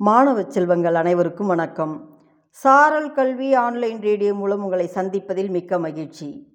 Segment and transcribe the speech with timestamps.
[0.00, 2.18] மாணவ செல்வங்கள் அனைவருக்கும் வணக்கம்.
[2.50, 6.52] சாரல் கல்வி ஆன்லைன் ரேடியோ மூலம் உங்களை சந்திப்பதில் மிக்க மகிழ்ச்சி.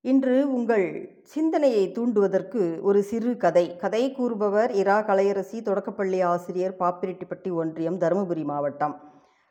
[0.00, 3.76] இன்று உங்கள் சிந்தனையை தூண்டுவதற்கு ஒரு சிறு கதை.
[3.76, 9.00] கதை கூறுபவர் இரா கலையரசி தொடக்கப்பள்ளி ஆசிரியர் பாப்பிரெட்டிப்பட்டி ஒன்றியம் தருமபுரி மாவட்டம்.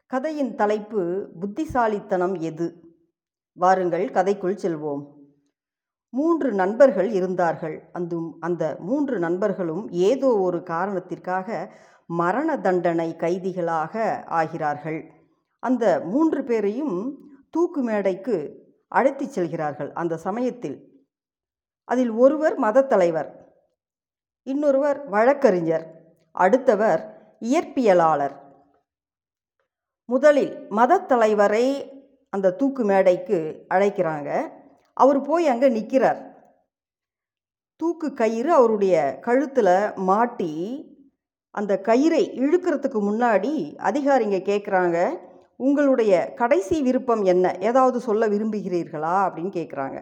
[0.07, 2.81] கதையின் தலைப்பு புத்திசாலித்தனம் எது?
[3.53, 5.13] வாருங்கள் கதைக்குள் செல்வோம்.
[6.09, 7.89] மூன்று நண்பர்கள் இருந்தார்கள்.
[7.93, 11.71] அந்த அந்த மூன்று நண்பர்களும் ஏதோ ஒரு காரணத்திற்காக
[12.05, 15.09] மரண தண்டனை கைதிகளாக ஆகிறார்கள்.
[15.59, 17.19] அந்த மூன்று பேரையும்
[17.49, 20.77] தூக்கு மேடைக்கு அழைத்துச் செல்கிறார்கள் அந்த சமயத்தில்.
[21.83, 23.29] அதில் ஒருவர் மதத்தலைவர்
[24.43, 25.85] இன்னொருவர் வழக்கறிஞர்
[26.31, 27.01] அடுத்தவர்
[27.41, 28.35] இயற்பியலாளர்.
[30.05, 31.65] முதலில் மதத்தலைவரை
[32.29, 34.51] அந்த தூக்கு மேடைக்கு அழைக்கிறாங்க.
[34.93, 36.21] அவர் போய் அங்கே நிற்கிறார்
[37.75, 40.51] தூக்கு கயிறு அவருடைய கழுத்தில் மாட்டி
[41.55, 43.51] அந்த கயிறை இழுக்கிறதுக்கு முன்னாடி
[43.89, 44.97] அதிகாரிங்க கேட்குறாங்க
[45.57, 47.45] உங்களுடைய கடைசி விருப்பம் என்ன?
[47.59, 49.15] ஏதாவது சொல்ல விரும்புகிறீர்களா?
[49.25, 49.97] அப்படின்னு கேட்குறாங்க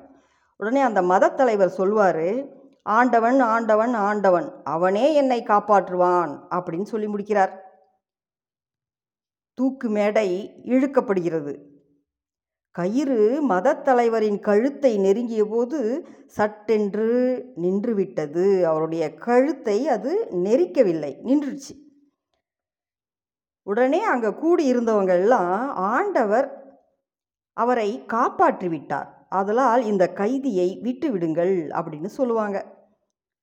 [0.58, 2.27] உடனே அந்த மதத்தலைவர் சொல்வார்
[2.83, 7.53] ஆண்டவன் ஆண்டவன் ஆண்டவன் அவனே என்னை காப்பாற்றுவான் அப்படின்னு சொல்லி முடிக்கிறார்.
[9.58, 10.30] தூக்கு மேடை
[10.66, 11.53] இழுக்கப்படுகிறது.
[12.75, 15.79] கயிறு மதத்தலைவரின் கழுத்தை நெருங்கிய போது
[16.38, 17.09] சட்டென்று
[17.63, 18.45] நின்றுவிட்டது.
[18.69, 20.11] அவருடைய கழுத்தை அது
[20.45, 21.73] நெரிக்கவில்லை நின்றுச்சு
[23.67, 25.52] உடனே அங்கே கூடியிருந்தவங்க எல்லாம்
[25.93, 26.47] ஆண்டவர்
[27.57, 32.58] அவரை காப்பாற்றி விட்டார் அதனால் இந்த கைதியை விட்டு விடுங்கள் அப்படின்னு சொல்லுவாங்க.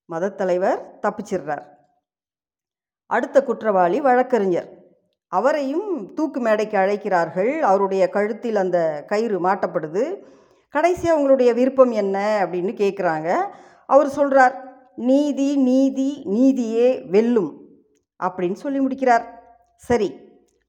[0.09, 1.65] மதத்தலைவர் தப்பிச்சிடுறார்
[3.11, 4.69] அடுத்த குற்றவாளி வழக்கறிஞர்.
[5.33, 7.61] அவரையும் தூக்கு மேடைக்கு அழைக்கிறார்கள்.
[7.61, 10.05] அவருடைய கழுத்தில் அந்த கயிறு மாட்டப்படுது.
[10.69, 12.17] கடைசியாக அவங்களுடைய விருப்பம் என்ன?
[12.43, 13.29] அப்படின்னு கேட்குறாங்க
[13.87, 14.55] அவர் சொல்கிறார்
[14.97, 17.53] நீதி நீதி நீதியே வெல்லும்
[18.21, 19.25] அப்படின்னு சொல்லி முடிக்கிறார்.
[19.75, 20.11] சரி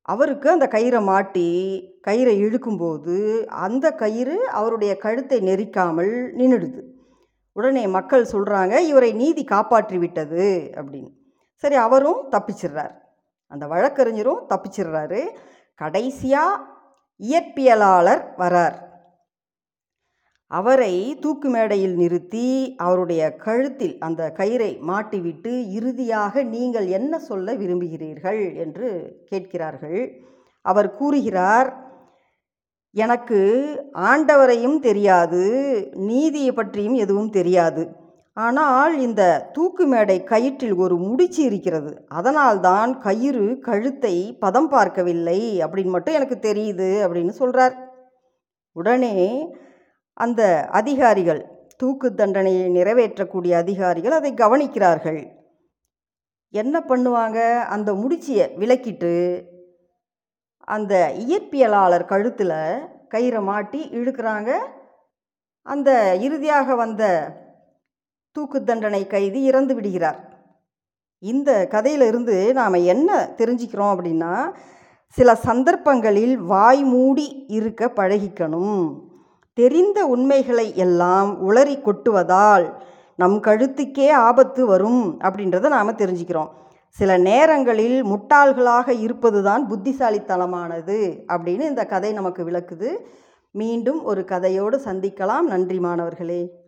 [0.02, 1.50] அவருக்கு அந்த கயிறை மாட்டி
[2.08, 6.82] கயிறை இழுக்கும்போது அந்த கயிறு அவருடைய கழுத்தை நெரிக்காமல் நின்றுடுது
[7.54, 11.12] உடனே மக்கள் சொல்கிறாங்க இவரை நீதி காப்பாற்றி விட்டது அப்படின்னு.
[11.64, 12.94] சரி அவரும் தப்பிச்சிடுறார்.
[13.52, 15.22] அந்த வழக்கறிஞரும் தப்பிச்சிடுறாரு.
[15.82, 16.64] கடைசியாக
[17.20, 18.78] இயற்பியலாளர் வரார்.
[20.52, 22.48] அவரை தூக்கு மேடையில் நிறுத்தி
[22.78, 28.90] அவருடைய கழுத்தில் அந்த கயிறை மாட்டிவிட்டு இறுதியாக நீங்கள் என்ன சொல்ல விரும்புகிறீர்கள் என்று
[29.30, 30.02] கேட்கிறார்கள்.
[30.66, 31.70] அவர் கூறுகிறார்
[32.96, 33.40] எனக்கு
[34.12, 35.44] ஆண்டவரையும் தெரியாது
[36.10, 37.84] நீதியை பற்றியும் எதுவும் தெரியாது.
[38.38, 41.92] ஆனால் இந்த தூக்கு மேடை கயிற்றில் ஒரு முடிச்சு இருக்கிறது.
[42.08, 47.76] அதனால்தான் கயிறு கழுத்தை பதம் பார்க்கவில்லை அப்படின்னு மட்டும் எனக்கு தெரியுது அப்படின்னு சொல்கிறார்
[48.76, 49.16] உடனே
[50.14, 51.42] அந்த அதிகாரிகள்
[51.78, 55.22] தூக்கு தண்டனையை நிறைவேற்றக்கூடிய அதிகாரிகள் அதை கவனிக்கிறார்கள்.
[56.54, 57.40] என்ன பண்ணுவாங்க?
[57.66, 59.14] அந்த முடிச்சியை விலக்கிட்டு
[60.68, 62.58] அந்த இயற்பியலாளர் கழுத்தில்
[63.14, 64.52] கயிறை மாட்டி இழுக்கிறாங்க.
[65.66, 67.04] அந்த இறுதியாக வந்த
[68.32, 70.20] தூக்கு தண்டனை கைதி இறந்து விடுகிறார்.
[71.20, 74.52] இந்த கதையிலிருந்து நாம் என்ன தெரிஞ்சுக்கிறோம் அப்படின்னா
[75.08, 79.02] சில சந்தர்ப்பங்களில் வாய் மூடி இருக்க பழகிக்கணும்.
[79.54, 82.74] தெரிந்த உண்மைகளை எல்லாம் உளறி கொட்டுவதால்
[83.16, 86.50] நம் கழுத்துக்கே ஆபத்து வரும் அப்படின்றத நாம் தெரிஞ்சுக்கிறோம்.
[86.90, 92.98] சில நேரங்களில் முட்டாள்களாக இருப்பது தான் புத்திசாலித்தனமானது அப்படின்னு இந்த கதை நமக்கு விளக்குது.
[93.52, 95.42] மீண்டும் ஒரு கதையோடு சந்திக்கலாம்.
[95.42, 96.61] நன்றி மாணவர்களே.